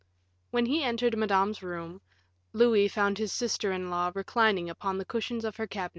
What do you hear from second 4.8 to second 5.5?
the cushions